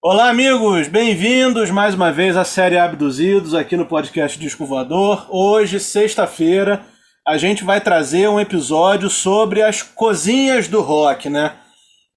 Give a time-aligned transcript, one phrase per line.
[0.00, 0.86] Olá, amigos!
[0.86, 5.26] Bem-vindos mais uma vez à série Abduzidos aqui no podcast Disco Voador.
[5.28, 6.86] Hoje, sexta-feira,
[7.26, 11.56] a gente vai trazer um episódio sobre as cozinhas do rock, né?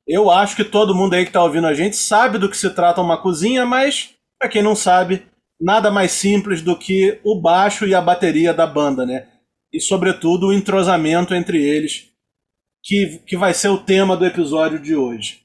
[0.08, 2.70] Eu acho que todo mundo aí que está ouvindo a gente sabe do que se
[2.70, 5.26] trata uma cozinha, mas para quem não sabe,
[5.60, 9.28] nada mais simples do que o baixo e a bateria da banda, né?
[9.74, 12.12] E sobretudo o entrosamento entre eles,
[12.84, 15.41] que, que vai ser o tema do episódio de hoje.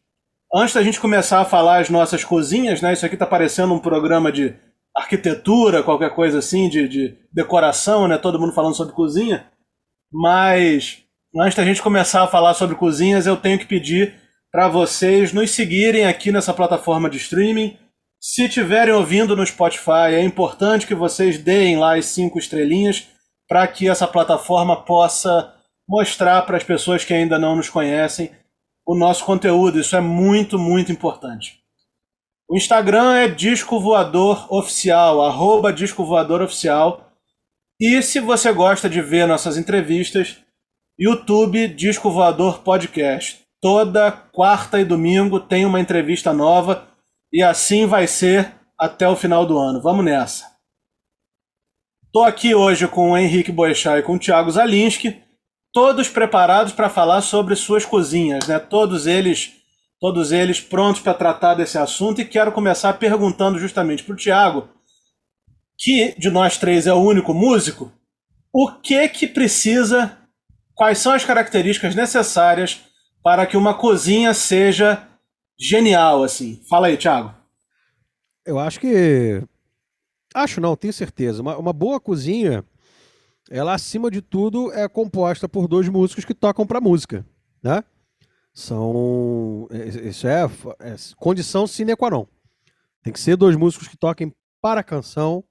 [0.58, 2.94] Antes da gente começar a falar as nossas cozinhas, né?
[2.94, 4.54] Isso aqui tá parecendo um programa de
[4.96, 8.16] arquitetura, qualquer coisa assim, de, de decoração, né?
[8.16, 9.50] Todo mundo falando sobre cozinha.
[10.10, 11.02] Mas
[11.38, 14.14] antes da gente começar a falar sobre cozinhas, eu tenho que pedir
[14.50, 17.76] para vocês nos seguirem aqui nessa plataforma de streaming.
[18.18, 23.06] Se estiverem ouvindo no Spotify, é importante que vocês deem lá as cinco estrelinhas
[23.46, 25.52] para que essa plataforma possa
[25.86, 28.30] mostrar para as pessoas que ainda não nos conhecem
[28.86, 29.80] o nosso conteúdo.
[29.80, 31.60] Isso é muito, muito importante.
[32.48, 37.10] O Instagram é Disco Voador Oficial, arroba Disco Voador Oficial.
[37.80, 40.38] E se você gosta de ver nossas entrevistas,
[40.98, 43.44] YouTube Disco Voador Podcast.
[43.60, 46.86] Toda quarta e domingo tem uma entrevista nova
[47.32, 49.80] e assim vai ser até o final do ano.
[49.82, 50.56] Vamos nessa.
[52.04, 55.20] Estou aqui hoje com o Henrique Boechat e com o Thiago Zalinski
[55.76, 58.58] todos preparados para falar sobre suas cozinhas, né?
[58.58, 59.52] Todos eles,
[60.00, 64.70] todos eles prontos para tratar desse assunto e quero começar perguntando justamente para o Tiago,
[65.76, 67.92] que de nós três é o único músico,
[68.50, 70.16] o que que precisa,
[70.74, 72.80] quais são as características necessárias
[73.22, 75.06] para que uma cozinha seja
[75.60, 76.58] genial assim?
[76.70, 77.34] Fala aí, Tiago.
[78.46, 79.42] Eu acho que
[80.34, 81.42] acho não, tenho certeza.
[81.42, 82.64] Uma, uma boa cozinha
[83.50, 87.24] ela acima de tudo é composta por dois músicos que tocam para música,
[87.62, 87.82] né?
[88.52, 90.44] São é, isso é,
[90.80, 92.26] é, condição sine qua non.
[93.02, 95.44] Tem que ser dois músicos que toquem para a canção,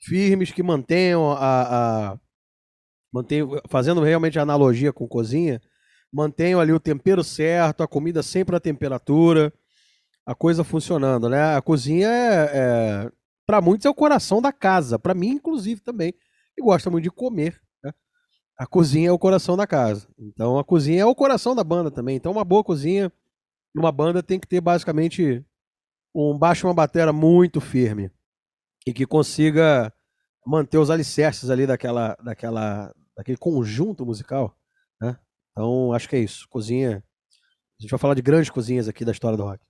[0.00, 2.18] firmes que mantenham a, a
[3.12, 5.60] mantenham, fazendo realmente a analogia com cozinha,
[6.12, 9.52] mantenham ali o tempero certo, a comida sempre à temperatura,
[10.26, 11.54] a coisa funcionando, né?
[11.54, 13.12] A cozinha é, é
[13.46, 16.14] para muitos é o coração da casa, para mim inclusive também
[16.58, 17.60] e gosta muito de comer.
[17.82, 17.92] Né?
[18.58, 20.08] A cozinha é o coração da casa.
[20.18, 22.16] Então a cozinha é o coração da banda também.
[22.16, 23.12] Então uma boa cozinha
[23.74, 25.44] numa banda tem que ter basicamente
[26.14, 28.10] um baixo uma batera muito firme
[28.86, 29.92] e que consiga
[30.46, 34.56] manter os alicerces ali daquela, daquela, daquele conjunto musical.
[35.00, 35.16] Né?
[35.50, 36.46] Então acho que é isso.
[36.48, 37.02] Cozinha.
[37.78, 39.64] A gente vai falar de grandes cozinhas aqui da história do rock.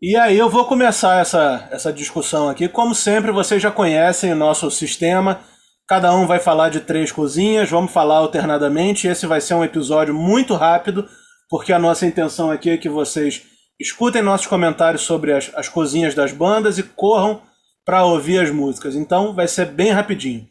[0.00, 2.68] E aí eu vou começar essa, essa discussão aqui.
[2.68, 5.40] Como sempre, vocês já conhecem o nosso sistema.
[5.88, 9.08] Cada um vai falar de três cozinhas, vamos falar alternadamente.
[9.08, 11.08] Esse vai ser um episódio muito rápido,
[11.50, 13.42] porque a nossa intenção aqui é que vocês
[13.80, 17.42] escutem nossos comentários sobre as, as cozinhas das bandas e corram
[17.84, 18.94] para ouvir as músicas.
[18.94, 20.46] Então vai ser bem rapidinho.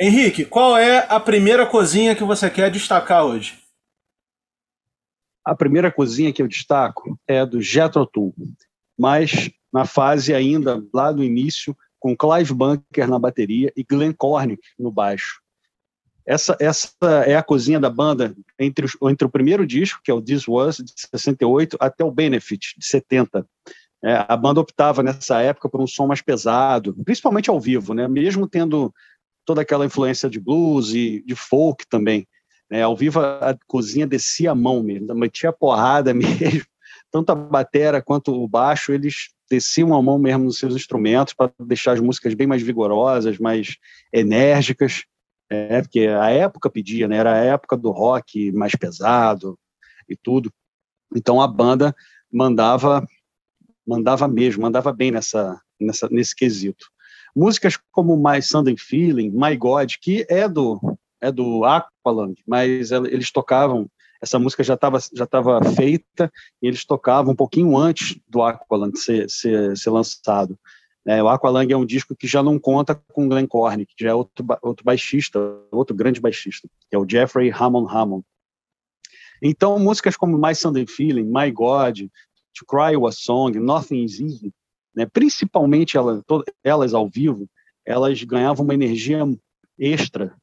[0.00, 3.58] Henrique, qual é a primeira cozinha que você quer destacar hoje?
[5.44, 8.34] A primeira cozinha que eu destaco é do Jethro Tull
[8.98, 14.62] mas na fase ainda lá do início, com Clive Bunker na bateria e Glenn Cornick
[14.78, 15.40] no baixo.
[16.24, 16.90] Essa, essa
[17.24, 20.48] é a cozinha da banda entre, os, entre o primeiro disco, que é o This
[20.48, 23.46] Was, de 68, até o Benefit, de 70.
[24.04, 28.08] É, a banda optava nessa época por um som mais pesado, principalmente ao vivo, né?
[28.08, 28.92] mesmo tendo
[29.44, 32.26] toda aquela influência de blues e de folk também.
[32.68, 32.82] Né?
[32.82, 36.66] Ao vivo a cozinha descia a mão mesmo, metia porrada mesmo,
[37.16, 41.50] tanto a batera quanto o baixo, eles desciam a mão mesmo nos seus instrumentos para
[41.58, 43.78] deixar as músicas bem mais vigorosas, mais
[44.12, 45.04] enérgicas,
[45.48, 47.16] é, porque a época pedia, né?
[47.16, 49.58] Era a época do rock mais pesado
[50.06, 50.52] e tudo.
[51.14, 51.94] Então a banda
[52.30, 53.06] mandava
[53.86, 56.86] mandava mesmo, mandava bem nessa, nessa nesse quesito.
[57.34, 60.78] Músicas como My Sunday Feeling, My God, que é do
[61.18, 63.88] é do Aqualung, mas eles tocavam
[64.26, 68.94] essa música já estava já tava feita e eles tocavam um pouquinho antes do Aqualung
[68.94, 70.58] ser, ser, ser lançado.
[71.06, 74.10] É, o Aqualung é um disco que já não conta com Glenn Cornick, que já
[74.10, 75.38] é outro, outro baixista,
[75.70, 78.24] outro grande baixista, que é o Jeffrey Hammond Hammond.
[79.40, 84.52] Então, músicas como My Sunday Feeling, My God, To Cry a Song, Nothing Is Easy,
[84.94, 86.22] né, principalmente elas,
[86.64, 87.48] elas ao vivo,
[87.84, 89.20] elas ganhavam uma energia
[89.78, 90.34] extra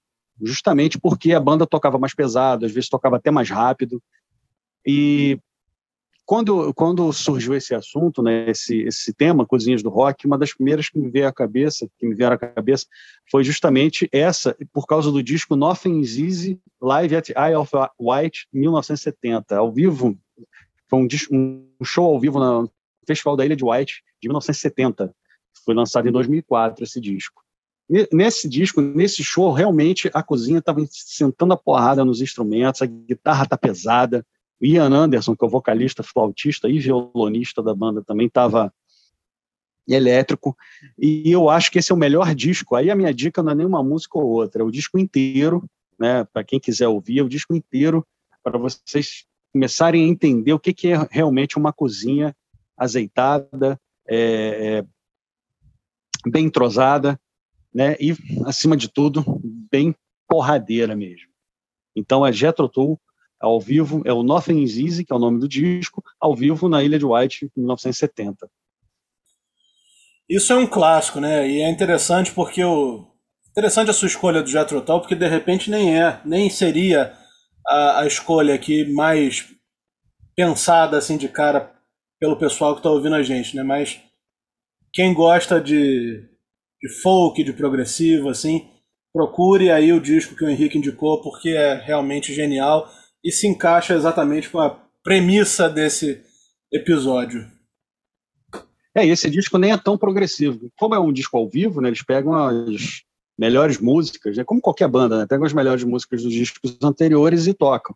[0.41, 4.01] justamente porque a banda tocava mais pesado, às vezes tocava até mais rápido.
[4.85, 5.39] E
[6.25, 10.89] quando, quando surgiu esse assunto, né, esse, esse tema, Cozinhas do Rock, uma das primeiras
[10.89, 12.85] que me veio à cabeça, que me vieram à cabeça,
[13.30, 19.57] foi justamente essa, por causa do disco Nothing's Easy, Live at Eye of White, 1970.
[19.57, 20.18] Ao vivo,
[20.89, 21.07] foi um,
[21.79, 22.68] um show ao vivo na,
[23.06, 25.13] Festival da Ilha de White, de 1970.
[25.65, 27.42] Foi lançado em 2004 esse disco.
[28.12, 33.45] Nesse disco, nesse show, realmente a cozinha estava sentando a porrada nos instrumentos, a guitarra
[33.45, 34.25] tá pesada.
[34.62, 38.74] O Ian Anderson, que é o vocalista, flautista e violonista da banda, também estava
[39.88, 40.56] elétrico.
[40.97, 42.75] E eu acho que esse é o melhor disco.
[42.75, 45.63] Aí a minha dica não é nenhuma música ou outra, é o disco inteiro,
[46.00, 46.24] né?
[46.25, 48.06] Para quem quiser ouvir, é o disco inteiro
[48.41, 52.36] para vocês começarem a entender o que, que é realmente uma cozinha
[52.75, 54.18] azeitada, é,
[54.79, 54.86] é,
[56.29, 57.19] bem entrosada,
[57.73, 57.95] né?
[57.99, 58.15] E
[58.45, 59.23] acima de tudo,
[59.71, 59.95] bem
[60.27, 61.27] porradeira mesmo.
[61.95, 62.99] Então é Jethro Tull
[63.39, 66.69] ao vivo, é o Nothing Is Easy, que é o nome do disco, ao vivo
[66.69, 68.49] na Ilha de White em 1970.
[70.29, 71.47] Isso é um clássico, né?
[71.47, 73.05] E é interessante porque o
[73.51, 77.13] interessante a sua escolha do Jethro Tull, porque de repente nem é, nem seria
[77.67, 79.53] a, a escolha aqui mais
[80.35, 81.71] pensada assim de cara
[82.19, 83.63] pelo pessoal que está ouvindo a gente, né?
[83.63, 83.99] Mas
[84.93, 86.27] quem gosta de,
[86.83, 88.68] de folk, de progressivo, assim,
[89.13, 92.91] procure aí o disco que o Henrique indicou, porque é realmente genial
[93.24, 94.69] e se encaixa exatamente com a
[95.01, 96.21] premissa desse
[96.69, 97.50] episódio.
[98.94, 100.69] É, esse disco nem é tão progressivo.
[100.77, 103.03] Como é um disco ao vivo, né, eles pegam as
[103.38, 107.53] melhores músicas, né, como qualquer banda, né, pegam as melhores músicas dos discos anteriores e
[107.53, 107.95] tocam.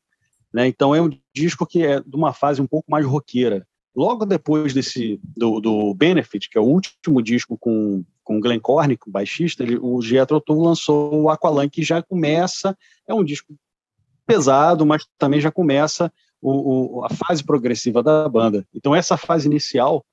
[0.53, 3.67] Né, então é um disco que é de uma fase um pouco mais roqueira.
[3.97, 9.07] Logo depois desse do, do Benefit, que é o último disco com com Glenn Cornick,
[9.07, 12.77] o baixista, ele, o Jethro Tull lançou o Aqualung, que já começa,
[13.07, 13.55] é um disco
[14.25, 16.11] pesado, mas também já começa
[16.41, 18.67] o, o, a fase progressiva da banda.
[18.75, 20.05] Então essa fase inicial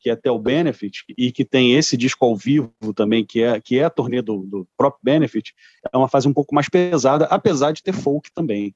[0.00, 3.60] que é até o Benefit, e que tem esse disco ao vivo também, que é,
[3.60, 5.54] que é a turnê do, do próprio Benefit,
[5.92, 8.74] é uma fase um pouco mais pesada, apesar de ter folk também.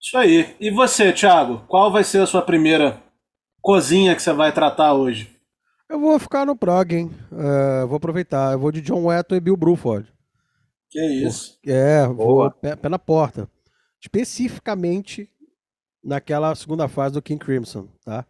[0.00, 0.56] Isso aí.
[0.58, 3.02] E você, Thiago, qual vai ser a sua primeira
[3.60, 5.36] cozinha que você vai tratar hoje?
[5.88, 7.10] Eu vou ficar no prog, hein?
[7.30, 8.52] Uh, vou aproveitar.
[8.52, 10.10] Eu vou de John Wetton e Bill Bruford.
[10.88, 11.58] Que isso.
[11.66, 13.48] É, vou pé, pé, na porta.
[14.00, 15.28] Especificamente
[16.02, 18.24] naquela segunda fase do King Crimson, tá?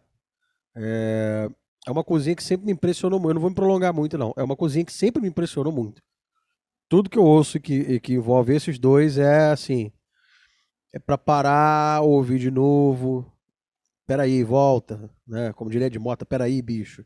[0.75, 1.49] É,
[1.87, 3.31] é uma cozinha que sempre me impressionou muito.
[3.31, 4.33] Eu não vou me prolongar muito, não.
[4.35, 6.01] É uma cozinha que sempre me impressionou muito.
[6.89, 9.91] Tudo que eu ouço que, que envolve esses dois é assim.
[10.93, 13.31] É para parar, ouvir de novo.
[14.05, 15.09] Peraí, volta.
[15.25, 15.53] Né?
[15.53, 17.05] Como diria de Mota, peraí, bicho.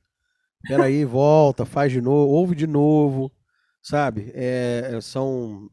[0.68, 3.32] Peraí, volta, faz de novo, ouve de novo.
[3.82, 4.32] Sabe?
[4.34, 5.70] É, são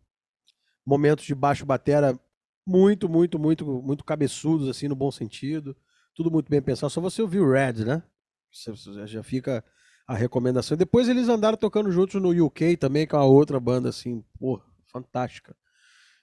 [0.84, 2.18] momentos de baixo batera
[2.66, 5.76] muito, muito, muito, muito cabeçudos, assim, no bom sentido
[6.14, 6.90] tudo muito bem pensado.
[6.90, 8.02] Só você ouvir o Red, né?
[8.50, 9.64] Você já fica
[10.06, 10.76] a recomendação.
[10.76, 15.56] Depois eles andaram tocando juntos no UK também, com a outra banda, assim, pô, fantástica.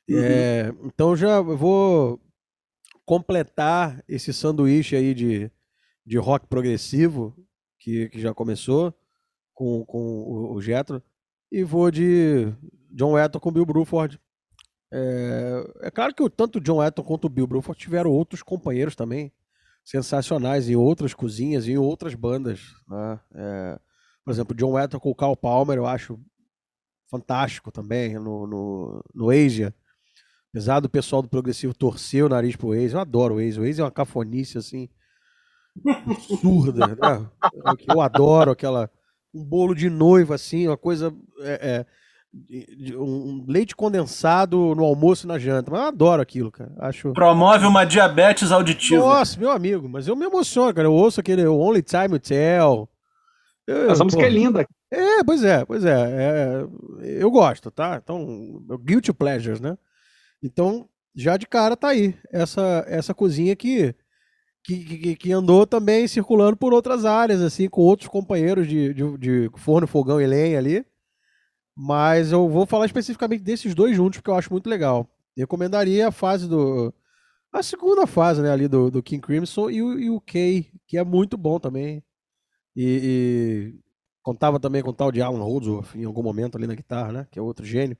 [0.10, 0.20] Uhum.
[0.20, 2.20] É, então já vou
[3.06, 5.52] completar esse sanduíche aí de,
[6.06, 7.36] de rock progressivo
[7.78, 8.94] que, que já começou
[9.54, 11.02] com, com o, o Jetro
[11.52, 12.52] e vou de
[12.92, 14.20] John Wetton com Bill Bruford.
[14.92, 18.96] É, é claro que tanto o John Wetton quanto o Bill Bruford tiveram outros companheiros
[18.96, 19.32] também
[19.84, 22.62] sensacionais em outras cozinhas em outras bandas.
[22.88, 23.20] Né?
[23.36, 23.80] É,
[24.24, 26.20] por exemplo, John Wetton com o Carl Palmer eu acho
[27.10, 29.74] fantástico também no, no, no Asia.
[30.52, 33.60] Apesar do pessoal do progressivo torcer o nariz pro Ace, eu adoro o Ace.
[33.60, 34.90] O Ace é uma cafonice assim
[36.08, 37.28] absurda, né?
[37.88, 38.90] Eu adoro aquela
[39.34, 45.28] um bolo de noiva assim, uma coisa é, é, um leite condensado no almoço e
[45.28, 45.72] na janta.
[45.72, 46.72] Mas eu adoro aquilo, cara.
[46.80, 47.14] Acho...
[47.14, 49.06] Promove uma diabetes auditiva.
[49.06, 50.88] Nossa, meu amigo, mas eu me emociono, cara.
[50.88, 52.90] Eu ouço aquele Only Time Will Tell.
[53.68, 54.68] Eu, Essa música é linda.
[54.92, 56.68] É, pois é, pois é, é,
[57.22, 58.00] Eu gosto, tá?
[58.04, 59.78] Então, Guilty Pleasures, né?
[60.42, 62.16] Então, já de cara tá aí.
[62.32, 63.94] Essa, essa cozinha que,
[64.64, 69.52] que, que, andou também circulando por outras áreas, assim, com outros companheiros de, de, de
[69.58, 70.86] forno, fogão e lenha ali.
[71.76, 75.08] Mas eu vou falar especificamente desses dois juntos, porque eu acho muito legal.
[75.38, 76.94] recomendaria a fase do.
[77.52, 80.98] A segunda fase, né, ali do, do King Crimson e o, e o Kay, que
[80.98, 82.04] é muito bom também.
[82.76, 83.80] E, e,
[84.22, 87.28] contava também com o tal de Alan Holdsworth em algum momento ali na guitarra, né?
[87.32, 87.98] Que é outro gênio.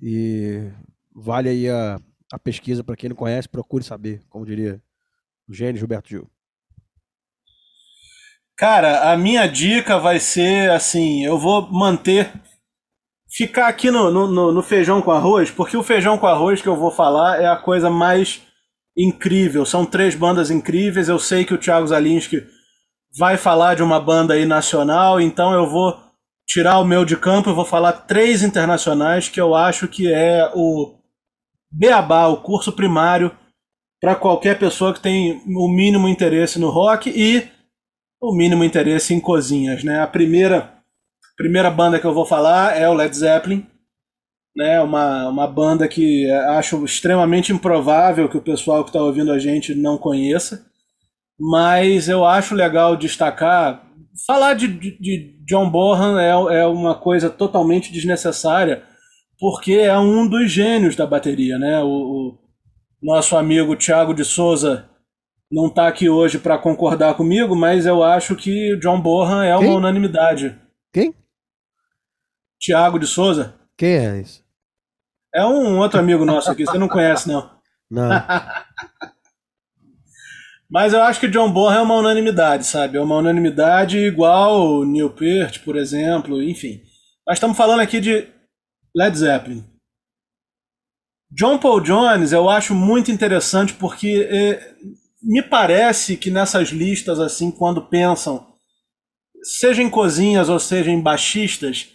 [0.00, 0.70] E
[1.14, 1.98] vale aí a,
[2.32, 4.82] a pesquisa para quem não conhece, procure saber, como diria
[5.48, 6.30] o gênio Gilberto Gil.
[8.56, 12.32] Cara, a minha dica vai ser assim: eu vou manter
[13.28, 16.76] ficar aqui no, no, no, feijão com arroz, porque o feijão com arroz que eu
[16.76, 18.42] vou falar é a coisa mais
[18.96, 19.66] incrível.
[19.66, 21.08] São três bandas incríveis.
[21.08, 22.46] Eu sei que o Thiago Zalinski
[23.18, 25.98] vai falar de uma banda aí nacional, então eu vou
[26.46, 30.50] tirar o meu de campo e vou falar três internacionais que eu acho que é
[30.54, 30.93] o
[31.74, 33.36] beabá, o curso primário
[34.00, 37.48] para qualquer pessoa que tem o mínimo interesse no rock e
[38.20, 40.00] o mínimo interesse em cozinhas, né?
[40.00, 40.74] A primeira,
[41.36, 43.66] primeira banda que eu vou falar é o Led Zeppelin,
[44.56, 44.80] né?
[44.80, 49.74] Uma, uma banda que acho extremamente improvável que o pessoal que está ouvindo a gente
[49.74, 50.64] não conheça,
[51.38, 53.84] mas eu acho legal destacar.
[54.26, 58.84] Falar de, de, de John Bonham é, é uma coisa totalmente desnecessária,
[59.38, 61.82] porque é um dos gênios da bateria, né?
[61.82, 62.38] O, o
[63.02, 64.88] nosso amigo Thiago de Souza
[65.50, 69.66] não está aqui hoje para concordar comigo, mas eu acho que John Bonham é uma
[69.66, 69.76] Quem?
[69.76, 70.58] unanimidade.
[70.92, 71.14] Quem?
[72.58, 73.54] Tiago de Souza.
[73.76, 74.42] Quem é isso?
[75.34, 77.50] É um outro amigo nosso aqui, você não conhece, não.
[77.90, 78.08] Não.
[80.70, 82.96] mas eu acho que John Bonham é uma unanimidade, sabe?
[82.96, 86.80] É uma unanimidade igual Neil Peart, por exemplo, enfim.
[87.26, 88.28] Mas estamos falando aqui de
[88.94, 89.64] Led Zeppelin.
[91.30, 94.74] John Paul Jones eu acho muito interessante porque é,
[95.22, 98.46] me parece que nessas listas, assim, quando pensam,
[99.42, 101.88] seja em cozinhas ou seja em baixistas,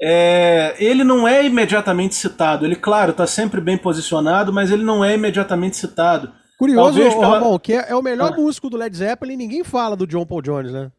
[0.00, 2.64] é, ele não é imediatamente citado.
[2.64, 6.32] Ele, claro, está sempre bem posicionado, mas ele não é imediatamente citado.
[6.58, 7.38] Curioso, Talvez pela...
[7.38, 8.36] Ramon, que é, é, o melhor ah.
[8.36, 10.90] músico do Led Zeppelin, ninguém fala do John Paul Jones, né?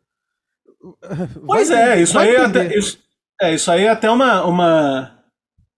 [1.46, 3.00] Pois vai, é, isso aí é, até, isso,
[3.40, 5.21] é, isso aí é até uma, uma,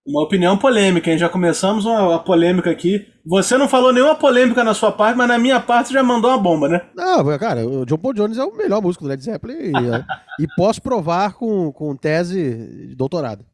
[0.06, 1.18] uma opinião polêmica, hein?
[1.18, 3.08] Já começamos uma, uma, polêmica aqui.
[3.26, 6.30] Você não falou nenhuma polêmica na sua parte, mas na minha parte você já mandou
[6.30, 6.82] uma bomba, né?
[6.94, 9.72] Não, cara, o John Paul Jones é o melhor músico do Led Zeppelin e,
[10.44, 13.46] e posso provar com, com tese de doutorado.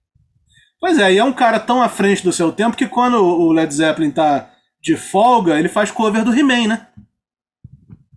[0.79, 3.51] Pois é, e é um cara tão à frente do seu tempo que quando o
[3.51, 4.49] Led Zeppelin tá
[4.81, 6.87] de folga, ele faz cover do He-Man, né?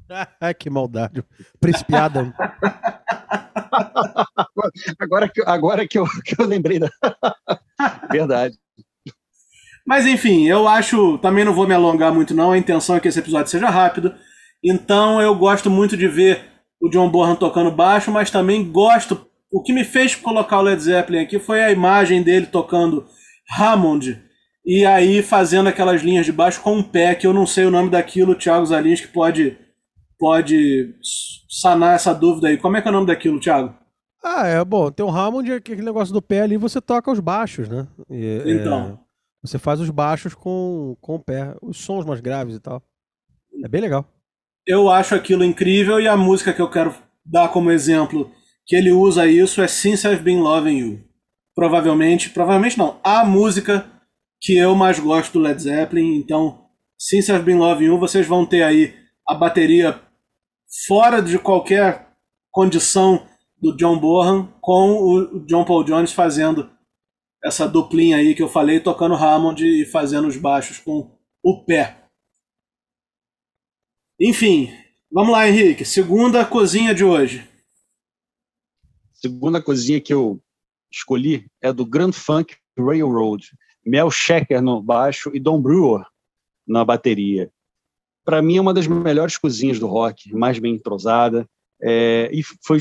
[0.58, 1.24] Que maldade.
[1.60, 2.34] Principiada.
[4.98, 6.88] agora que, agora que, eu, que eu lembrei da.
[8.12, 8.56] Verdade.
[9.86, 11.18] Mas enfim, eu acho.
[11.18, 12.52] Também não vou me alongar muito, não.
[12.52, 14.14] A intenção é que esse episódio seja rápido.
[14.62, 16.44] Então eu gosto muito de ver
[16.80, 19.26] o John Bonham tocando baixo, mas também gosto.
[19.50, 23.06] O que me fez colocar o Led Zeppelin aqui foi a imagem dele tocando
[23.58, 24.22] Hammond
[24.64, 27.70] e aí fazendo aquelas linhas de baixo com um pé, que eu não sei o
[27.70, 29.58] nome daquilo, o Thiago Zalins, que pode,
[30.18, 30.94] pode
[31.48, 32.56] sanar essa dúvida aí.
[32.56, 33.74] Como é que é o nome daquilo, Thiago?
[34.22, 34.90] Ah, é bom.
[34.90, 37.88] Tem o Hammond, aquele negócio do pé ali, você toca os baixos, né?
[38.08, 38.98] E, então.
[38.98, 39.12] É,
[39.42, 42.80] você faz os baixos com, com o pé, os sons mais graves e tal.
[43.64, 44.06] É bem legal.
[44.64, 48.30] Eu acho aquilo incrível e a música que eu quero dar como exemplo
[48.64, 51.04] que ele usa isso é Since I've Been Loving You.
[51.54, 53.90] Provavelmente, provavelmente não, a música
[54.40, 56.16] que eu mais gosto do Led Zeppelin.
[56.16, 58.94] Então, Since I've Been Loving You, vocês vão ter aí
[59.26, 60.00] a bateria
[60.86, 62.08] fora de qualquer
[62.52, 63.26] condição
[63.62, 66.68] do John Bonham com o John Paul Jones fazendo
[67.42, 72.08] essa duplinha aí que eu falei, tocando Hammond e fazendo os baixos com o pé.
[74.20, 74.72] Enfim,
[75.10, 75.84] vamos lá, Henrique.
[75.84, 77.48] Segunda cozinha de hoje.
[79.12, 80.42] Segunda cozinha que eu
[80.90, 83.48] escolhi é do Grand Funk Railroad.
[83.84, 86.04] Mel Shecker no baixo e Don Brewer
[86.66, 87.50] na bateria.
[88.24, 91.48] Para mim é uma das melhores cozinhas do rock, mais bem entrosada.
[91.80, 92.78] É, e foi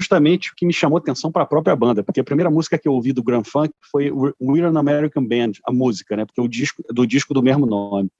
[0.00, 2.88] justamente o que me chamou atenção para a própria banda, porque a primeira música que
[2.88, 6.24] eu ouvi do Grand Funk foi We're an American Band, a música, né?
[6.24, 8.10] Porque o disco do disco do mesmo nome.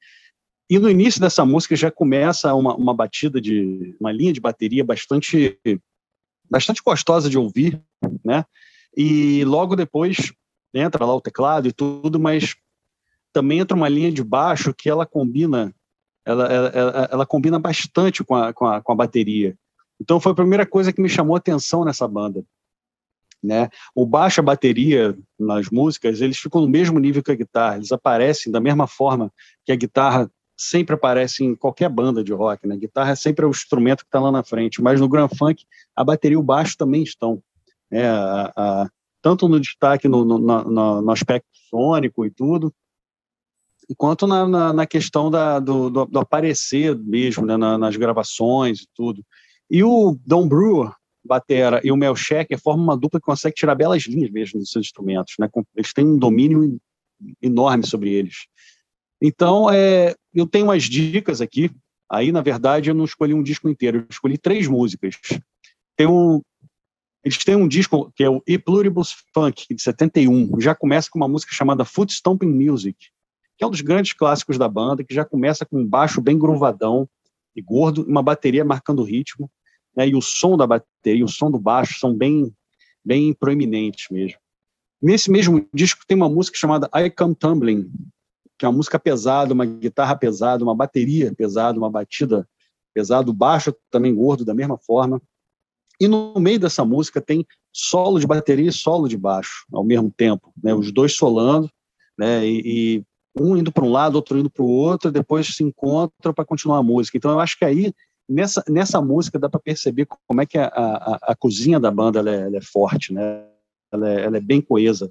[0.68, 4.84] E no início dessa música já começa uma, uma batida de uma linha de bateria
[4.84, 5.58] bastante
[6.48, 7.80] bastante gostosa de ouvir,
[8.22, 8.44] né?
[8.94, 10.32] E logo depois
[10.74, 12.54] entra lá o teclado e tudo, mas
[13.32, 15.74] também entra uma linha de baixo que ela combina
[16.26, 19.56] ela, ela, ela combina bastante com a, com a, com a bateria.
[20.00, 22.44] Então foi a primeira coisa que me chamou a atenção nessa banda.
[23.42, 23.68] Né?
[23.94, 27.92] O baixo, a bateria nas músicas, eles ficam no mesmo nível que a guitarra, eles
[27.92, 29.32] aparecem da mesma forma
[29.64, 32.74] que a guitarra sempre aparece em qualquer banda de rock, né?
[32.74, 35.64] A guitarra é sempre o instrumento que está lá na frente, mas no Grand Funk
[35.96, 37.42] a bateria e o baixo também estão,
[37.90, 38.06] né?
[38.06, 38.90] a, a,
[39.22, 42.74] tanto no destaque no, no, no, no, aspecto sônico e tudo,
[43.96, 47.56] quanto na, na, na questão da, do, do, do, aparecer mesmo, né?
[47.56, 49.24] Na, nas gravações e tudo.
[49.70, 50.92] E o Don Brewer,
[51.24, 54.70] batera, e o Mel Shecker formam uma dupla que consegue tirar belas linhas mesmo dos
[54.70, 55.48] seus instrumentos, né?
[55.76, 56.80] Eles têm um domínio
[57.40, 58.46] enorme sobre eles.
[59.22, 61.70] Então, é, eu tenho umas dicas aqui.
[62.10, 65.16] Aí, na verdade, eu não escolhi um disco inteiro, eu escolhi três músicas.
[65.96, 66.40] Tem um,
[67.22, 70.60] eles têm um disco que é o E Pluribus Funk, de 71.
[70.60, 72.96] Já começa com uma música chamada Foot Stomping Music,
[73.56, 76.38] que é um dos grandes clássicos da banda, que já começa com um baixo bem
[76.38, 77.08] gruvadão
[77.54, 79.50] e gordo, uma bateria marcando o ritmo
[79.96, 82.54] né, e o som da bateria, o som do baixo são bem,
[83.04, 84.38] bem proeminentes mesmo.
[85.02, 87.90] Nesse mesmo disco tem uma música chamada I Come Tumbling,
[88.58, 92.46] que é uma música pesada, uma guitarra pesada, uma bateria pesada, uma batida
[92.92, 95.20] pesada, o baixo também gordo da mesma forma.
[95.98, 100.12] E no meio dessa música tem solo de bateria e solo de baixo ao mesmo
[100.14, 100.74] tempo, né?
[100.74, 101.70] Os dois solando,
[102.18, 102.46] né?
[102.46, 103.04] E, e
[103.38, 106.78] um indo para um lado, outro indo para o outro, depois se encontram para continuar
[106.78, 107.16] a música.
[107.16, 107.94] Então eu acho que aí
[108.30, 112.20] nessa, nessa música dá para perceber como é que a, a, a cozinha da banda
[112.20, 113.44] ela é, ela é forte, né?
[113.92, 115.10] Ela é, ela é, bem coesa.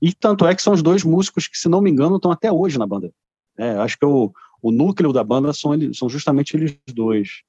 [0.00, 2.52] E tanto é que são os dois músicos que, se não me engano, estão até
[2.52, 3.10] hoje na banda.
[3.56, 7.42] É, acho que o, o núcleo da banda são, são justamente eles dois.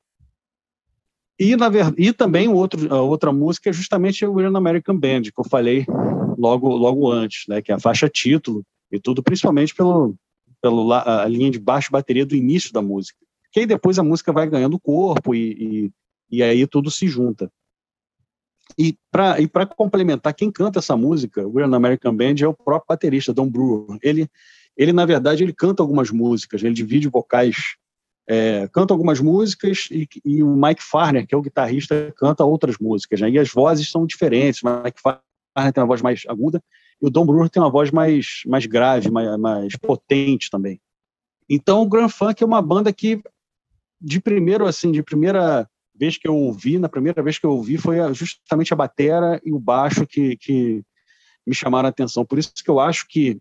[1.40, 5.40] E, na e também outro, a outra música é justamente o Iron American Band, que
[5.40, 5.86] eu falei
[6.38, 10.16] logo, logo antes, né, que é a faixa título, e tudo principalmente pelo,
[10.62, 13.18] pelo a linha de baixo bateria do início da música.
[13.54, 15.92] Que aí depois a música vai ganhando corpo e,
[16.30, 17.50] e, e aí tudo se junta.
[18.78, 22.88] E para e complementar, quem canta essa música, o Iron American Band, é o próprio
[22.90, 23.98] baterista, Don Brewer.
[24.02, 24.28] Ele,
[24.76, 27.78] ele, na verdade, ele canta algumas músicas, ele divide vocais
[28.28, 32.78] é, canta algumas músicas e, e, o Mike Farner, que é o guitarrista, canta outras
[32.78, 33.20] músicas.
[33.22, 33.32] Né?
[33.32, 34.62] E as vozes são diferentes.
[34.64, 36.64] O Mike Farner tem uma voz mais aguda
[37.02, 40.80] e o Don Brewer tem uma voz mais, mais grave, mais, mais potente também.
[41.50, 43.22] Então, o Grand Funk é uma banda que,
[44.04, 47.78] de primeiro, assim, de primeira vez que eu ouvi, na primeira vez que eu ouvi,
[47.78, 50.84] foi justamente a batera e o baixo que, que
[51.48, 52.26] me chamaram a atenção.
[52.26, 53.40] Por isso que eu acho que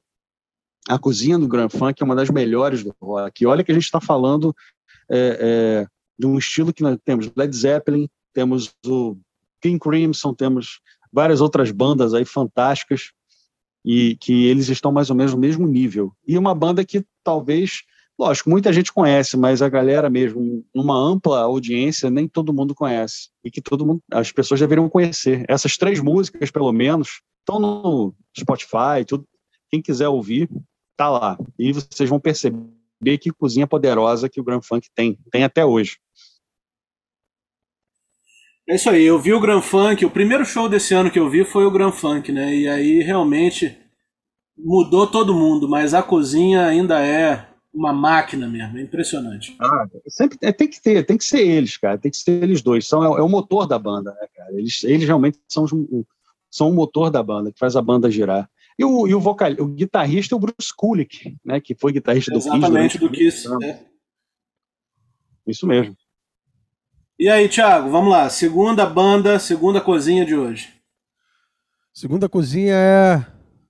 [0.89, 3.43] a cozinha do Grand Funk é uma das melhores do rock.
[3.43, 4.55] E olha que a gente está falando
[5.11, 5.87] é, é,
[6.19, 9.17] de um estilo que nós temos Led Zeppelin, temos o
[9.61, 10.81] King Crimson, temos
[11.13, 13.13] várias outras bandas aí fantásticas
[13.85, 16.13] e que eles estão mais ou menos no mesmo nível.
[16.27, 17.83] E uma banda que talvez,
[18.19, 23.31] lógico, muita gente conhece, mas a galera mesmo, numa ampla audiência, nem todo mundo conhece.
[23.45, 25.45] E que todo mundo, as pessoas deveriam conhecer.
[25.49, 29.27] Essas três músicas, pelo menos, estão no Spotify, tudo.
[29.71, 30.49] Quem quiser ouvir,
[30.97, 31.39] tá lá.
[31.59, 35.99] E vocês vão perceber que cozinha poderosa que o Grand Funk tem, tem até hoje.
[38.69, 41.29] É isso aí, eu vi o Grand Funk, o primeiro show desse ano que eu
[41.29, 42.55] vi foi o Grand Funk, né?
[42.55, 43.77] E aí realmente
[44.57, 49.57] mudou todo mundo, mas a cozinha ainda é uma máquina mesmo, é impressionante.
[49.59, 52.61] Ah, sempre é, tem que ter, tem que ser eles, cara, tem que ser eles
[52.61, 54.53] dois, são é, é o motor da banda, né, cara?
[54.53, 55.67] Eles, eles realmente são,
[56.51, 58.49] são o motor da banda, que faz a banda girar.
[58.79, 62.35] E o, e o, vocal, o guitarrista é o Bruce Kulick, né, que foi guitarrista
[62.35, 63.47] Exatamente do Kiss.
[63.47, 63.87] Exatamente do Kiss.
[63.87, 63.93] É.
[65.47, 65.97] Isso mesmo.
[67.19, 68.29] E aí, Thiago, vamos lá.
[68.29, 70.73] Segunda banda, segunda cozinha de hoje.
[71.93, 73.27] Segunda cozinha é.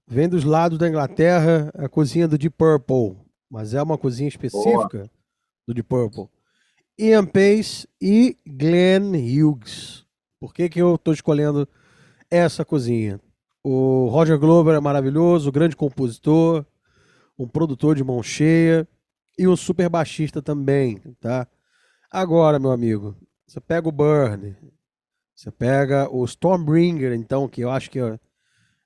[0.06, 3.16] Vem dos lados da Inglaterra, a cozinha do Deep Purple.
[3.52, 5.10] Mas é uma cozinha específica Boa.
[5.68, 6.26] do Deep Purple.
[6.98, 10.06] Ian Pace e Glenn Hughes.
[10.40, 11.68] Por que, que eu estou escolhendo
[12.30, 13.20] essa cozinha?
[13.62, 16.64] O Roger Glover é maravilhoso, grande compositor,
[17.38, 18.88] um produtor de mão cheia
[19.38, 21.46] e um super baixista também, tá?
[22.10, 23.14] Agora, meu amigo,
[23.46, 24.56] você pega o Burn,
[25.34, 28.18] você pega o Stormbringer, então, que eu acho que é,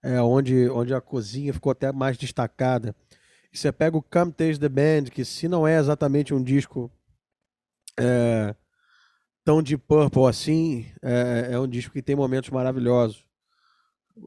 [0.02, 2.96] é onde, onde a cozinha ficou até mais destacada.
[3.56, 6.90] Você pega o Come Taste the Band, que se não é exatamente um disco
[7.98, 8.54] é,
[9.44, 13.24] tão de Purple assim, é, é um disco que tem momentos maravilhosos.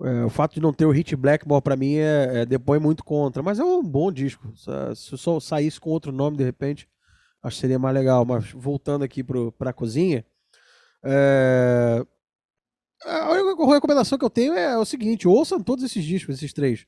[0.04, 3.04] É, o fato de não ter o Hit Blackmore para mim é, é, depõe muito
[3.04, 4.52] contra, mas é um bom disco.
[4.96, 6.88] Se eu só saísse com outro nome de repente,
[7.44, 8.24] acho que seria mais legal.
[8.26, 10.26] Mas voltando aqui para a cozinha,
[11.04, 12.06] é...
[13.04, 16.86] a única recomendação que eu tenho é o seguinte: ouçam todos esses discos, esses três.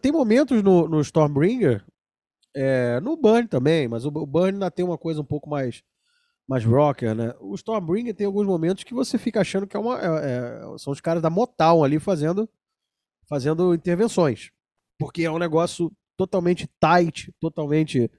[0.00, 1.84] Tem momentos no, no Stormbringer,
[2.54, 5.82] é, no Burn também, mas o, o Burn ainda tem uma coisa um pouco mais
[6.48, 7.34] mais rocker, né?
[7.40, 10.06] O Stormbringer tem alguns momentos que você fica achando que é uma, é,
[10.74, 12.48] é, são os caras da Motown ali fazendo,
[13.28, 14.50] fazendo intervenções.
[14.98, 18.10] Porque é um negócio totalmente tight, totalmente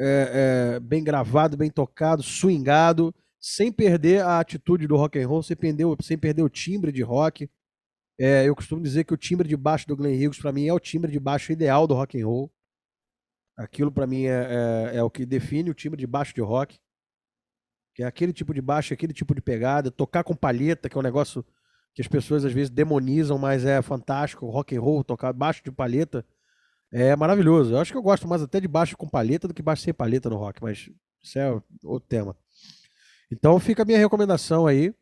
[0.00, 5.42] é, é, bem gravado, bem tocado, swingado, sem perder a atitude do rock and roll,
[5.42, 7.48] sem perder, sem perder o timbre de rock.
[8.18, 10.72] É, eu costumo dizer que o timbre de baixo do Glenn Hughes para mim é
[10.72, 12.52] o timbre de baixo ideal do rock and roll.
[13.56, 16.78] Aquilo para mim é, é, é, o que define o timbre de baixo de rock
[17.98, 21.00] que é aquele tipo de baixo, aquele tipo de pegada, tocar com palheta, que é
[21.00, 21.44] um negócio
[21.92, 25.72] que as pessoas às vezes demonizam, mas é fantástico, rock and roll, tocar baixo de
[25.72, 26.24] palheta
[26.92, 27.72] é maravilhoso.
[27.72, 29.92] Eu acho que eu gosto mais até de baixo com palheta do que baixo sem
[29.92, 30.88] palheta no rock, mas
[31.20, 31.50] isso é
[31.82, 32.36] outro tema.
[33.32, 34.94] Então fica a minha recomendação aí.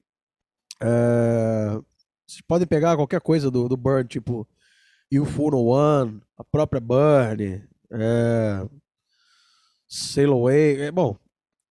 [0.80, 1.78] É...
[2.26, 4.46] Vocês podem pegar qualquer coisa do, do Burn, tipo
[5.26, 8.68] Fool No One, a própria Burn, é...
[9.88, 10.82] Sail Away.
[10.82, 11.16] É, bom,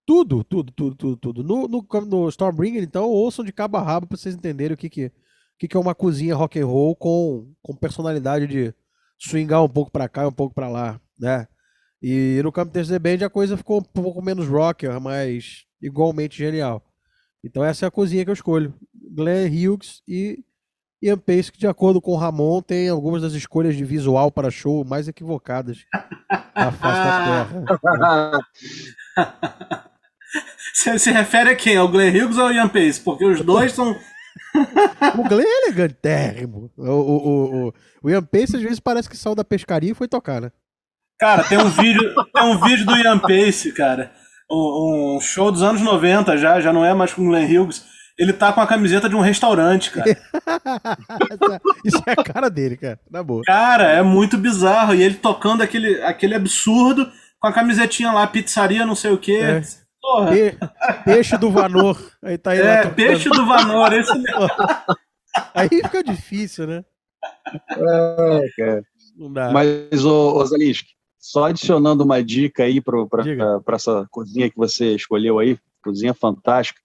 [0.06, 1.44] tudo, tudo, tudo, tudo, tudo.
[1.44, 4.90] No, no, no Stormbringer, então, ouçam de cabo a rabo pra vocês entenderem o que
[4.90, 5.12] que, o
[5.60, 8.74] que, que é uma cozinha rock and roll com, com personalidade de
[9.18, 11.48] swingar um pouco pra cá e um pouco pra lá, né?
[12.02, 16.84] E no Camp the Band a coisa ficou um pouco menos rocker, mas igualmente genial.
[17.44, 18.74] Então essa é a cozinha que eu escolho.
[19.16, 20.44] Glenn Hughes e
[21.02, 24.50] Ian Pace, que de acordo com o Ramon, tem algumas das escolhas de visual para
[24.50, 25.86] show mais equivocadas
[26.56, 27.48] da face da
[29.16, 29.86] Terra.
[30.74, 31.78] Você se refere a quem?
[31.78, 33.00] Ao Glenn Hughes ou ao Ian Pace?
[33.00, 33.92] Porque os dois são...
[35.18, 36.70] o Glenn é elegantérrimo.
[36.76, 37.74] O, o, o,
[38.04, 40.52] o Ian Pace às vezes parece que saiu da pescaria e foi tocar, né?
[41.18, 44.12] Cara, tem um vídeo, tem um vídeo do Ian Pace, cara.
[44.52, 47.86] Um, um, show dos anos 90 já, já não é mais com o Glenn Hughes.
[48.18, 50.10] Ele tá com a camiseta de um restaurante, cara.
[51.84, 53.00] Isso é a cara dele, cara.
[53.10, 53.42] Na boa.
[53.46, 54.96] Cara, é muito bizarro.
[54.96, 59.40] E ele tocando aquele, aquele absurdo com a camisetinha lá, pizzaria, não sei o quê.
[59.42, 59.62] É.
[60.02, 60.32] Porra.
[60.32, 60.58] Pe
[61.04, 62.00] peixe do Vanor.
[62.24, 64.48] Aí tá aí é, peixe do Vanor, esse mesmo.
[65.54, 66.86] Aí fica difícil, né?
[67.70, 68.84] É, cara.
[69.52, 75.40] Mas, ô, ô Zalinsky, só adicionando uma dica aí para essa cozinha que você escolheu
[75.40, 76.80] aí, cozinha fantástica.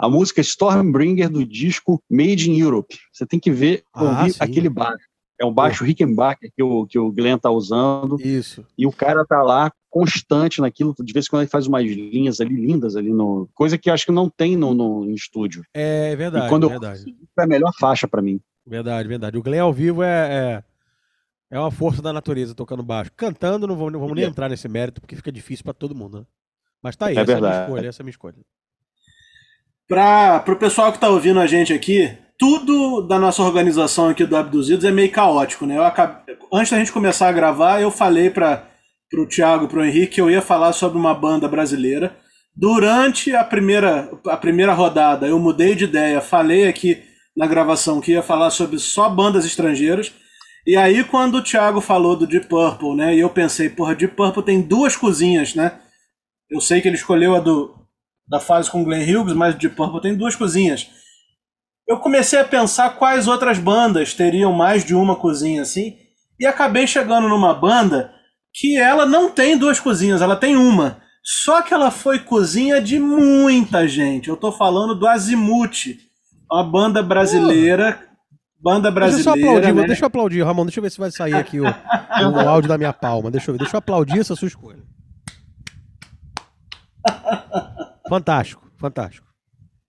[0.00, 2.98] A música Stormbringer do disco Made in Europe.
[3.12, 5.04] Você tem que ver ah, aquele baixo.
[5.38, 8.18] É um baixo Rickenbacker que o, que o Glenn tá usando.
[8.20, 8.64] Isso.
[8.76, 10.94] E o cara tá lá constante naquilo.
[10.98, 13.46] De vez em quando ele faz umas linhas ali lindas ali no.
[13.54, 15.64] Coisa que acho que não tem no, no, no estúdio.
[15.74, 16.46] É verdade.
[16.46, 17.04] E quando é verdade.
[17.06, 18.40] Eu, é a melhor faixa para mim.
[18.66, 19.36] Verdade, verdade.
[19.36, 20.64] O Glenn ao vivo é, é
[21.50, 23.10] é uma força da natureza tocando baixo.
[23.16, 26.20] Cantando, não vamos, não vamos nem entrar nesse mérito, porque fica difícil para todo mundo.
[26.20, 26.26] Né?
[26.80, 27.44] Mas tá aí, é essa verdade.
[27.44, 28.36] é a minha escolha, essa é a minha escolha.
[29.90, 34.36] Para o pessoal que está ouvindo a gente aqui, tudo da nossa organização aqui do
[34.36, 35.76] Abduzidos é meio caótico, né?
[35.76, 38.68] Eu acabei, antes da gente começar a gravar, eu falei para
[39.18, 42.16] o Thiago, para o Henrique, que eu ia falar sobre uma banda brasileira.
[42.54, 47.02] Durante a primeira, a primeira rodada, eu mudei de ideia, falei aqui
[47.36, 50.12] na gravação que ia falar sobre só bandas estrangeiras.
[50.64, 53.16] E aí, quando o Thiago falou do Deep Purple, né?
[53.16, 55.80] E eu pensei, porra, Deep Purple tem duas cozinhas, né?
[56.48, 57.79] Eu sei que ele escolheu a do,
[58.30, 60.88] da fase com Glenn Hughes, mas o Deep Purple tem duas cozinhas.
[61.86, 65.96] Eu comecei a pensar quais outras bandas teriam mais de uma cozinha assim,
[66.38, 68.12] e acabei chegando numa banda
[68.54, 71.02] que ela não tem duas cozinhas, ela tem uma.
[71.22, 74.28] Só que ela foi cozinha de muita gente.
[74.28, 75.96] Eu tô falando do Azimuth,
[76.50, 78.08] uma banda brasileira
[78.62, 79.32] Banda brasileira.
[79.32, 79.86] Deixa eu aplaudir, né?
[79.86, 80.64] deixa eu aplaudir, Ramon.
[80.66, 83.30] Deixa eu ver se vai sair aqui o, o áudio da minha palma.
[83.30, 83.58] Deixa eu ver.
[83.58, 84.82] Deixa eu aplaudir essa sua escolha.
[88.10, 89.26] Fantástico, fantástico.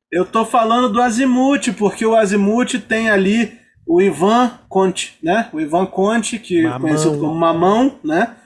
[0.09, 5.49] Eu tô falando do Azimuth, porque o Azimuth tem ali o Ivan Conte, né?
[5.51, 8.37] O Ivan Conte, que é conhecido como Mamão, né?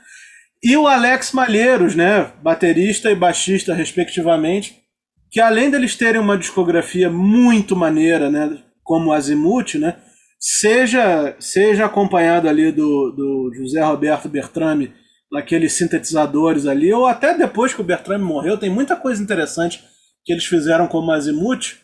[0.64, 2.32] E o Alex Malheiros, né?
[2.42, 4.82] Baterista e baixista, respectivamente.
[5.30, 8.58] Que além deles terem uma discografia muito maneira, né?
[8.84, 9.98] Como o Azimuth, né?
[10.46, 14.94] seja, seja acompanhado ali do, do José Roberto Bertrame,
[15.36, 19.84] naqueles sintetizadores ali, ou até depois que o Bertrame morreu, tem muita coisa interessante
[20.24, 21.78] que eles fizeram como Azimuth.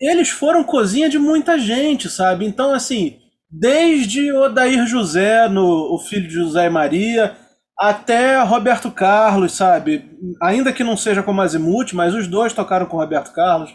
[0.00, 2.44] Eles foram cozinha de muita gente, sabe?
[2.44, 3.18] Então, assim,
[3.48, 7.36] desde Odair José, no O Filho de José e Maria,
[7.78, 10.10] até Roberto Carlos, sabe?
[10.42, 13.74] Ainda que não seja como Azimuth, mas os dois tocaram com Roberto Carlos,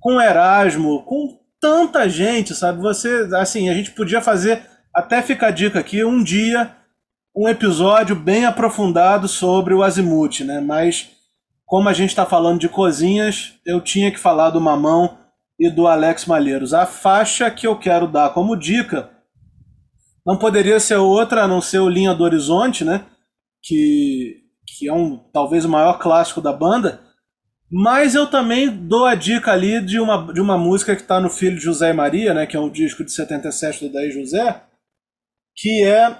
[0.00, 2.80] com Erasmo, com tanta gente, sabe?
[2.80, 4.62] Você, assim, a gente podia fazer,
[4.94, 6.76] até fica a dica aqui, um dia,
[7.34, 10.60] um episódio bem aprofundado sobre o Azimuth, né?
[10.60, 11.10] Mas,
[11.64, 15.18] como a gente está falando de cozinhas, eu tinha que falar do Mamão
[15.58, 16.74] e do Alex Malheiros.
[16.74, 19.10] A faixa que eu quero dar como dica
[20.26, 23.06] não poderia ser outra a não ser o Linha do Horizonte, né?
[23.62, 24.36] Que,
[24.66, 27.00] que é um talvez o maior clássico da banda.
[27.70, 31.28] Mas eu também dou a dica ali de uma, de uma música que está no
[31.28, 34.62] Filho de José e Maria, né, que é um disco de 77 do Daí José,
[35.54, 36.16] que é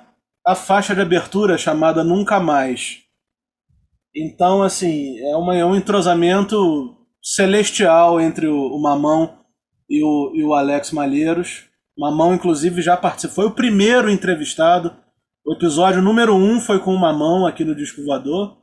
[0.49, 3.03] a faixa de abertura chamada Nunca Mais.
[4.17, 9.45] Então, assim, é, uma, é um entrosamento celestial entre o, o Mamão
[9.91, 11.67] e o, e o Alex Malheiros.
[11.99, 14.97] Mamão, inclusive, já participou, foi o primeiro entrevistado.
[15.45, 18.57] O episódio número um foi com o Mamão aqui no Disco Voador.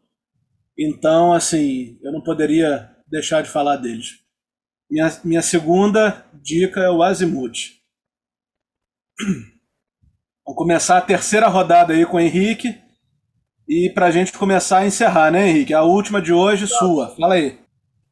[0.76, 4.22] Então, assim, eu não poderia deixar de falar deles.
[4.90, 7.76] Minha, minha segunda dica é o Azimuth.
[10.46, 12.78] Vamos começar a terceira rodada aí com o Henrique.
[13.68, 15.74] E para a gente começar a encerrar, né, Henrique?
[15.74, 17.08] A última de hoje, sua.
[17.16, 17.58] Fala aí.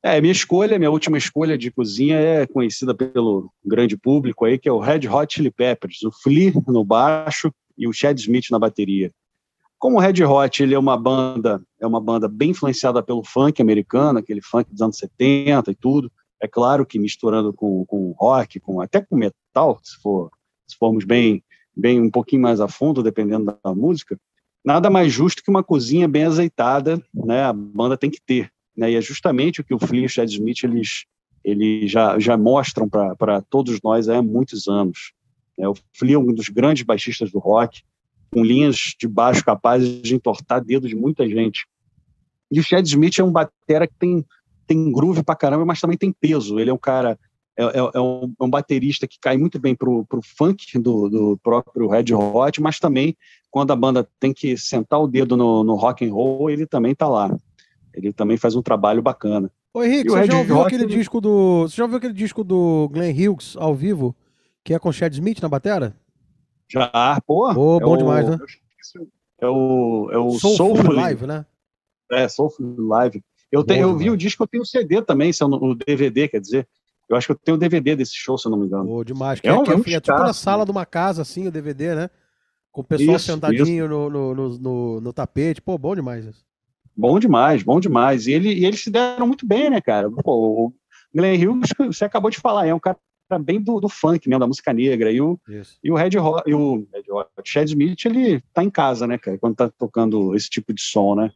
[0.02, 4.68] É, minha escolha, minha última escolha de cozinha é conhecida pelo grande público aí, que
[4.68, 8.58] é o Red Hot Chili Peppers, o Flea no baixo e o Chad Smith na
[8.58, 9.12] bateria.
[9.78, 13.62] Como o Red Hot ele é uma banda, é uma banda bem influenciada pelo funk
[13.62, 16.12] americano, aquele funk dos anos 70 e tudo.
[16.42, 20.32] É claro que misturando com, com rock, com até com metal, se for
[20.68, 21.44] se formos bem
[21.76, 24.20] bem um pouquinho mais a fundo, dependendo da música.
[24.64, 27.44] Nada mais justo que uma cozinha bem azeitada, né?
[27.44, 28.92] A banda tem que ter, né?
[28.92, 31.06] E é justamente o que o Flea e o Chad Smith eles
[31.44, 35.12] eles já, já mostram para todos nós há muitos anos.
[35.58, 35.68] Né?
[35.68, 37.84] O Flea é um dos grandes baixistas do rock,
[38.32, 41.68] com linhas de baixo capazes de entortar dedos de muita gente.
[42.50, 44.26] E o Chad Smith é um batera que tem,
[44.66, 46.60] tem groove pra caramba, mas também tem peso.
[46.60, 47.20] Ele é um cara,
[47.58, 51.10] é, é, é um, é um, baterista que cai muito bem pro, pro funk do,
[51.10, 53.16] do próprio Red Hot, mas também
[53.52, 56.96] quando a banda tem que sentar o dedo no, no rock and roll, ele também
[56.96, 57.36] tá lá.
[57.94, 59.52] Ele também faz um trabalho bacana.
[59.72, 61.62] Ô Henrique, você já ouviu aquele disco do.
[61.62, 64.16] Você já ouviu aquele disco do Glenn Hughes ao vivo,
[64.64, 65.96] que é com Chad Smith na batera?
[66.68, 67.50] Já, pô.
[67.52, 68.38] Oh, bom é demais, o, né?
[69.40, 71.46] É o, é o Soulful, Soulful Live, né?
[72.12, 73.24] É, Soulful Live.
[73.52, 76.42] Eu, tenho, eu vi o disco, eu tenho o CD também, se o DVD, quer
[76.42, 76.68] dizer.
[77.10, 78.90] Eu acho que eu tenho o DVD desse show, se eu não me engano.
[78.90, 79.40] Oh, demais.
[79.44, 81.96] É, é, um, é, é, é tipo na sala de uma casa, assim, o DVD,
[81.96, 82.10] né?
[82.72, 83.88] Com o pessoal isso, sentadinho isso.
[83.88, 85.62] No, no, no, no, tapete.
[85.62, 86.44] Pô, bom demais isso.
[86.96, 88.28] Bom demais, bom demais.
[88.28, 90.10] E, ele, e eles se deram muito bem, né, cara?
[90.10, 90.74] Pô, o
[91.14, 92.98] Glenn Hughes, você acabou de falar, é um cara
[93.40, 95.12] bem do, do funk mesmo, da música negra.
[95.12, 95.40] E o,
[95.84, 99.18] e o Red Hot, e o, Red Hot, Chad Smith, ele tá em casa, né,
[99.18, 101.32] cara, quando tá tocando esse tipo de som, né?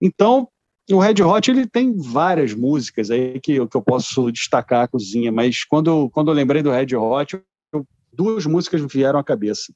[0.00, 0.48] Então,
[0.94, 5.30] o Red Hot ele tem várias músicas aí que, que eu posso destacar a cozinha,
[5.30, 7.40] mas quando, quando eu lembrei do Red Hot,
[7.72, 9.72] eu, duas músicas me vieram à cabeça.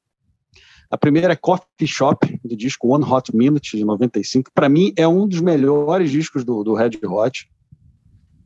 [0.90, 4.50] A primeira é Coffee Shop, do disco One Hot Minute, de 95.
[4.55, 7.48] Para mim, é um dos melhores discos do, do Red Hot.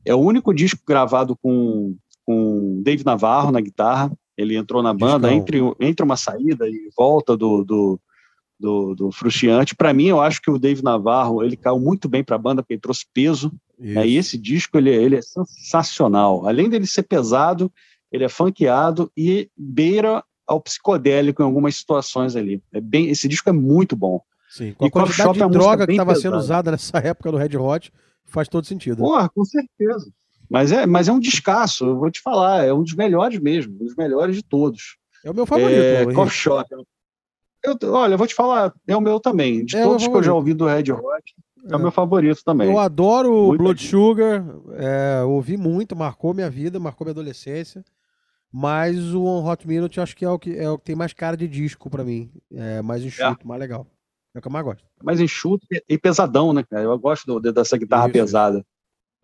[0.04, 4.10] É o único disco gravado com, com Dave Navarro na guitarra.
[4.38, 8.00] Ele entrou na banda entre, entre uma saída e volta do, do,
[8.60, 9.74] do, do Frustiante.
[9.74, 12.62] Para mim, eu acho que o Dave Navarro ele caiu muito bem para a banda,
[12.62, 13.50] porque ele trouxe peso.
[13.78, 14.06] Né?
[14.06, 16.46] E esse disco ele, ele é sensacional.
[16.46, 17.72] Além dele ser pesado,
[18.12, 22.62] ele é funkeado e beira ao psicodélico em algumas situações ali.
[22.72, 24.20] É bem, esse disco é muito bom.
[24.50, 27.56] Sim, com a e quantidade de droga que estava sendo usada nessa época do Red
[27.56, 27.92] Hot,
[28.26, 28.98] faz todo sentido.
[28.98, 30.12] Porra, com certeza.
[30.50, 33.72] Mas é, mas é um descasso, eu vou te falar, é um dos melhores mesmo,
[33.74, 34.96] um dos melhores de todos.
[35.24, 35.78] É o meu favorito.
[35.78, 36.68] É, Coffee Shop.
[37.62, 39.64] Eu, olha, eu vou te falar, é o meu também.
[39.64, 41.34] De é todos que eu já ouvi do Red Hot,
[41.68, 42.70] é, é, o meu favorito também.
[42.70, 47.84] Eu adoro o Blood Sugar, é, ouvi muito, marcou minha vida, marcou minha adolescência.
[48.52, 51.12] Mas o One Hot Minute acho que é o que, é o que tem mais
[51.12, 52.30] cara de disco para mim.
[52.52, 53.46] É mais enxuto, é.
[53.46, 53.86] mais legal.
[54.34, 54.84] É o que eu mais gosto.
[55.02, 56.82] Mais enxuto e pesadão, né, cara?
[56.82, 58.12] Eu gosto do, dessa guitarra Isso.
[58.12, 58.66] pesada.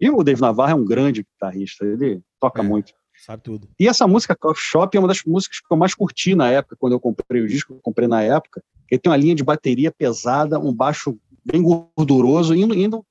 [0.01, 2.93] E o Dave Navarro é um grande guitarrista, ele toca é, muito.
[3.27, 3.69] Sabe tudo.
[3.79, 6.77] E essa música Coffee Shop é uma das músicas que eu mais curti na época,
[6.79, 8.63] quando eu comprei o disco, eu comprei na época.
[8.89, 12.61] Ele tem uma linha de bateria pesada, um baixo bem gorduroso e,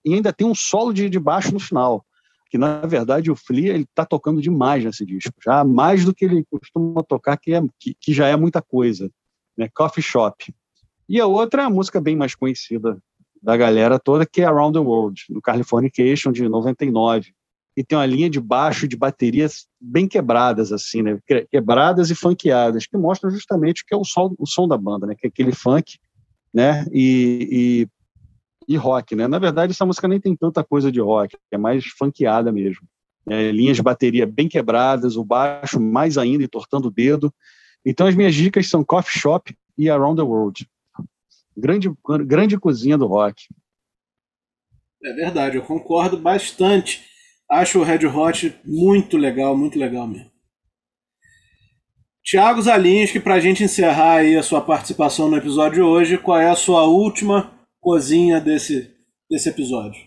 [0.05, 2.05] e ainda tem um solo de, de baixo no final
[2.49, 6.23] que na verdade o Flea ele está tocando demais nesse disco, já mais do que
[6.23, 9.11] ele costuma tocar, que, é, que, que, já é muita coisa,
[9.57, 9.67] né?
[9.73, 10.53] Coffee Shop.
[11.09, 12.97] E a outra é a música bem mais conhecida
[13.43, 17.33] da galera toda, que é Around the World, do Californication, de 99.
[17.75, 21.19] E tem uma linha de baixo de baterias bem quebradas, assim, né?
[21.51, 25.05] Quebradas e funkeadas, que mostram justamente o que é o som, o som da banda,
[25.05, 25.15] né?
[25.15, 25.97] Que é aquele funk,
[26.53, 26.85] né?
[26.91, 27.87] E, e
[28.67, 29.27] e rock, né?
[29.27, 32.87] Na verdade, essa música nem tem tanta coisa de rock, é mais funkeada mesmo.
[33.27, 37.33] É, linhas de bateria bem quebradas, o baixo mais ainda entortando o dedo.
[37.83, 40.69] Então, as minhas dicas são Coffee Shop e Around the World.
[41.57, 41.91] Grande,
[42.25, 43.47] grande cozinha do rock.
[45.03, 47.03] É verdade, eu concordo bastante.
[47.49, 50.31] Acho o Red Hot muito legal, muito legal mesmo.
[52.23, 56.39] Tiago Zalinski, para a gente encerrar aí a sua participação no episódio de hoje, qual
[56.39, 58.91] é a sua última cozinha desse,
[59.29, 60.03] desse episódio.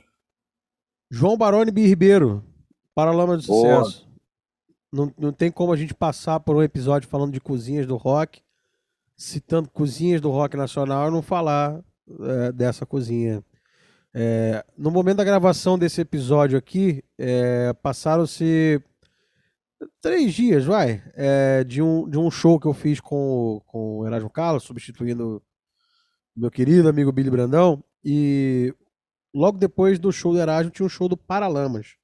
[1.09, 1.87] João Baroni B.
[1.87, 2.45] Ribeiro,
[2.93, 4.09] Paralama de Sucesso.
[4.93, 8.41] Não, não tem como a gente passar por um episódio falando de cozinhas do rock,
[9.17, 11.81] citando cozinhas do rock nacional e não falar
[12.21, 13.45] é, dessa cozinha.
[14.21, 18.83] É, no momento da gravação desse episódio aqui, é, passaram-se
[20.01, 24.07] três dias, vai, é, de, um, de um show que eu fiz com, com o
[24.09, 25.41] Erasmo Carlos, substituindo
[26.37, 28.75] meu querido amigo Billy Brandão, e
[29.33, 31.95] logo depois do show do Erasmo tinha um show do Paralamas.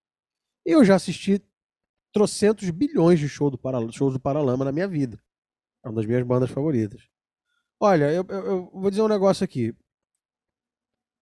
[0.64, 1.42] Eu já assisti
[2.12, 3.58] trocentos bilhões de show do
[3.90, 5.18] shows do Paralama na minha vida.
[5.84, 7.02] É uma das minhas bandas favoritas.
[7.80, 9.74] Olha, eu, eu, eu, vou dizer um negócio aqui.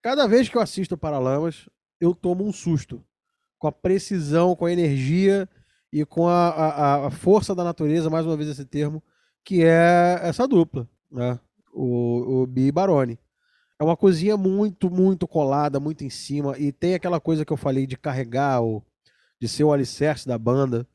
[0.03, 1.67] Cada vez que eu assisto Paralamas,
[1.99, 3.03] eu tomo um susto.
[3.57, 5.49] Com a precisão, com a energia
[5.91, 9.01] e com a, a, a força da natureza, mais uma vez esse termo,
[9.43, 10.87] que é essa dupla.
[11.09, 11.39] Né?
[11.73, 13.19] o, o Bi Baroni.
[13.79, 16.57] É uma cozinha muito, muito colada, muito em cima.
[16.57, 18.83] E tem aquela coisa que eu falei de carregar, o,
[19.41, 20.87] de ser o alicerce da banda.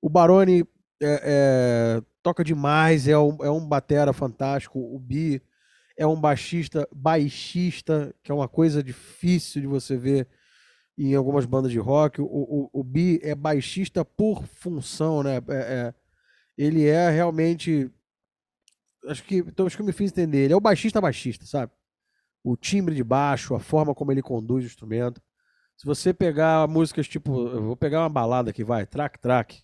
[0.00, 0.60] O Baroni
[1.00, 4.78] é, é, toca demais, é um, é um batera fantástico.
[4.78, 5.42] O Bi
[5.96, 10.28] é um baixista, baixista, que é uma coisa difícil de você ver.
[10.98, 12.20] em algumas bandas de rock.
[12.20, 15.36] O, o, o Bi é baixista por função, né?
[15.48, 15.94] É, é,
[16.56, 17.90] ele é realmente.
[19.06, 20.44] Acho que, então, acho que eu me fiz entender.
[20.44, 21.72] Ele é o baixista baixista, sabe?
[22.44, 25.20] O timbre de baixo, a forma como ele conduz o instrumento.
[25.76, 27.48] Se você pegar músicas tipo.
[27.48, 29.62] Eu vou pegar uma balada aqui, vai, track, track.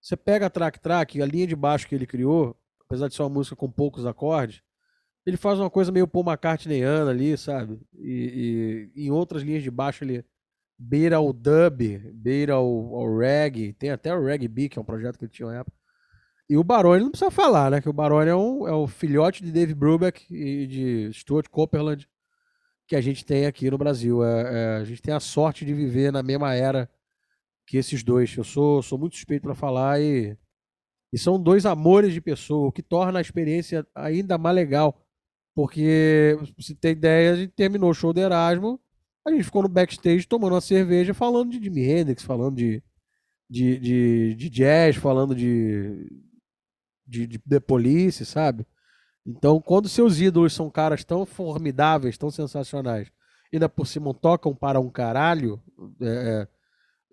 [0.00, 3.30] Você pega track, track, a linha de baixo que ele criou, apesar de ser uma
[3.30, 4.62] música com poucos acordes,
[5.26, 7.80] ele faz uma coisa meio Paul McCartneyana ali, sabe?
[7.94, 10.24] E, e, em outras linhas de baixo ele
[10.78, 14.84] beira o dub, beira o, o reggae, tem até o reggae B, que é um
[14.84, 15.76] projeto que ele tinha na época.
[16.48, 17.80] E o Baroni não precisa falar, né?
[17.80, 22.06] Que o Baroni é, um, é o filhote de Dave Brubeck e de Stuart Copeland
[22.86, 24.22] que a gente tem aqui no Brasil.
[24.22, 26.90] É, é, a gente tem a sorte de viver na mesma era
[27.66, 28.36] que esses dois.
[28.36, 30.36] Eu sou, sou muito suspeito para falar e,
[31.12, 35.03] e são dois amores de pessoa, o que torna a experiência ainda mais legal
[35.54, 38.80] porque, se tem ideia, a gente terminou o show do Erasmo,
[39.24, 42.82] a gente ficou no backstage tomando uma cerveja, falando de Jimi Hendrix, falando de,
[43.48, 46.10] de, de, de jazz, falando de,
[47.06, 48.66] de, de The Police, sabe?
[49.24, 53.10] Então, quando seus ídolos são caras tão formidáveis, tão sensacionais,
[53.52, 55.62] ainda por cima tocam para um caralho,
[56.02, 56.48] é, é,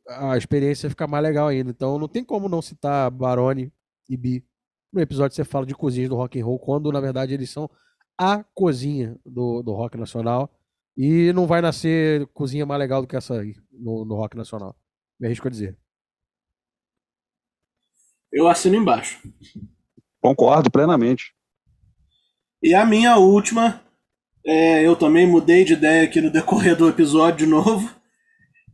[0.10, 1.70] a experiência fica mais legal ainda.
[1.70, 3.72] Então, não tem como não citar Barone
[4.10, 4.44] e Bi.
[4.92, 7.70] No episódio você fala de cozinhas do rock and roll, quando na verdade eles são
[8.22, 10.48] a cozinha do, do rock nacional.
[10.96, 14.76] E não vai nascer cozinha mais legal do que essa aí no, no rock nacional.
[15.20, 15.76] Me arrisco a dizer.
[18.32, 19.20] Eu assino embaixo.
[20.22, 21.34] Concordo plenamente.
[22.62, 23.82] E a minha última,
[24.46, 27.92] é, eu também mudei de ideia aqui no decorrer do episódio de novo.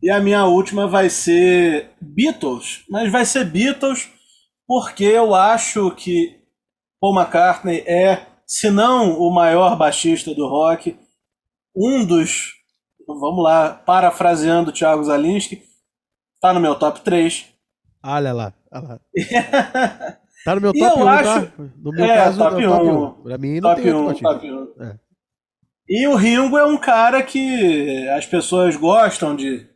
[0.04, 2.84] E a minha última vai ser Beatles.
[2.90, 4.12] Mas vai ser Beatles
[4.68, 6.38] porque eu acho que
[7.00, 10.98] Paul McCartney é se não o maior baixista do rock,
[11.76, 12.54] um dos,
[13.06, 15.62] vamos lá, parafraseando o Thiago Zalinski,
[16.40, 17.46] tá no meu top 3.
[18.02, 19.00] Olha lá, olha lá.
[20.46, 21.12] tá no meu top 1, tá?
[21.12, 21.46] acho...
[21.46, 21.64] tá?
[21.78, 23.04] No meu é, caso, top, é top 1.
[23.04, 23.24] 1.
[23.24, 24.84] Pra mim não top tem 1, top 1.
[24.84, 25.00] É.
[25.90, 29.68] E o Ringo é um cara que as pessoas gostam de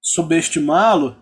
[0.00, 1.16] subestimá-lo,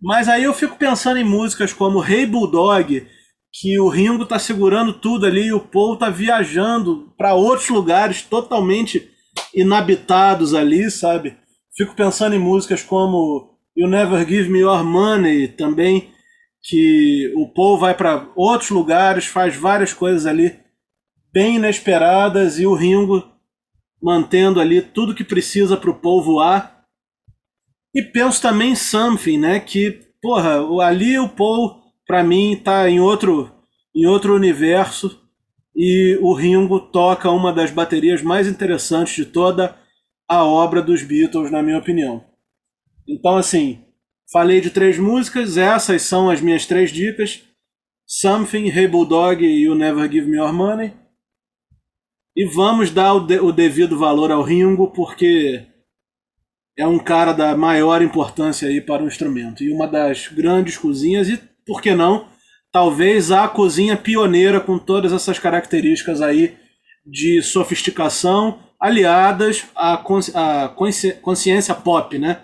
[0.00, 3.06] mas aí eu fico pensando em músicas como Hey Bulldog,
[3.52, 8.22] que o Ringo tá segurando tudo ali e o Paul tá viajando para outros lugares
[8.22, 9.10] totalmente
[9.54, 11.36] inabitados ali, sabe?
[11.76, 16.10] Fico pensando em músicas como You Never Give Me Your Money também,
[16.62, 20.58] que o Paul vai para outros lugares, faz várias coisas ali
[21.32, 23.22] bem inesperadas e o Ringo
[24.02, 26.84] mantendo ali tudo que precisa para o Paul voar.
[27.94, 29.60] E penso também em Something, né?
[29.60, 31.81] Que, porra, ali o Paul
[32.12, 33.50] para mim tá em outro
[33.94, 35.18] em outro universo
[35.74, 39.74] e o Ringo toca uma das baterias mais interessantes de toda
[40.28, 42.22] a obra dos Beatles, na minha opinião.
[43.08, 43.82] Então, assim,
[44.30, 47.44] falei de três músicas, essas são as minhas três dicas:
[48.06, 50.92] Something, Hey Bulldog e You Never Give Me Your Money.
[52.36, 55.64] E vamos dar o, de, o devido valor ao Ringo, porque
[56.76, 59.64] é um cara da maior importância aí para o instrumento.
[59.64, 62.28] E uma das grandes cozinhas, e por que não,
[62.70, 66.56] talvez a cozinha pioneira com todas essas características aí
[67.04, 70.68] de sofisticação, aliadas à, consci à
[71.20, 72.42] consciência pop, né?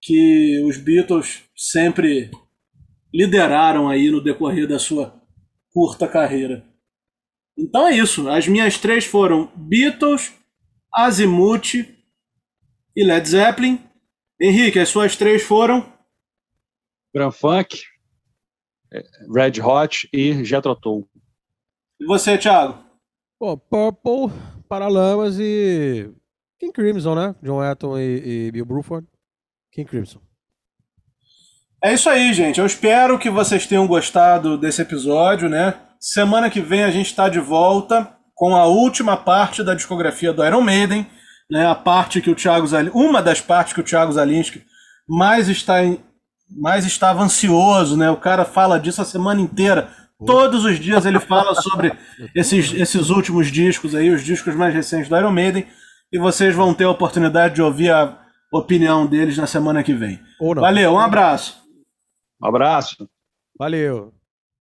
[0.00, 2.30] Que os Beatles sempre
[3.12, 5.20] lideraram aí no decorrer da sua
[5.72, 6.64] curta carreira.
[7.56, 8.28] Então é isso.
[8.28, 10.32] As minhas três foram Beatles,
[10.92, 11.74] Azimuth
[12.94, 13.80] e Led Zeppelin.
[14.40, 15.92] Henrique, as suas três foram?
[17.12, 17.80] Grand Funk,
[19.34, 21.08] Red Hot e Jethro Tull.
[22.00, 22.78] E você, Thiago?
[23.38, 24.36] Pô, Purple,
[24.68, 26.10] Paralamas e
[26.58, 27.34] King Crimson, né?
[27.42, 29.06] John Etton e, e Bill Bruford.
[29.72, 30.20] King Crimson.
[31.82, 32.58] É isso aí, gente.
[32.58, 35.74] Eu espero que vocês tenham gostado desse episódio, né?
[36.00, 40.44] Semana que vem a gente está de volta com a última parte da discografia do
[40.44, 41.06] Iron Maiden,
[41.50, 41.66] né?
[41.66, 42.90] A parte que o Thiago Zalin...
[42.92, 44.64] uma das partes que o Thiago Zalinski
[45.08, 45.76] mais está
[46.50, 48.10] mais estava ansioso, né?
[48.10, 49.90] O cara fala disso a semana inteira.
[50.26, 51.92] Todos os dias ele fala sobre
[52.34, 55.66] esses, esses últimos discos aí, os discos mais recentes do Iron Maiden,
[56.12, 58.18] e vocês vão ter a oportunidade de ouvir a
[58.52, 60.18] opinião deles na semana que vem.
[60.60, 61.62] Valeu, um abraço.
[62.42, 63.08] Um abraço.
[63.56, 64.17] Valeu.